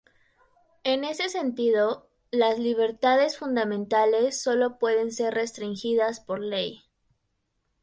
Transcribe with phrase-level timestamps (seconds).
[0.83, 6.81] En ese sentido, las libertades fundamentales sólo pueden ser restringidas por ley.